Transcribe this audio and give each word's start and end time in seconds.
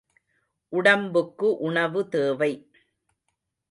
உடம்புக்கு 0.73 1.57
உணவு 1.57 2.01
தேவை. 2.09 2.51